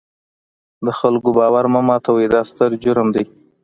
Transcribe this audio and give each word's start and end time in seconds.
د 0.85 0.87
خلکو 0.99 1.29
باور 1.37 1.65
مه 1.73 1.81
ماتوئ، 1.87 2.25
دا 2.33 2.41
ستر 2.49 2.69
جرم 2.83 3.07
دی. 3.15 3.25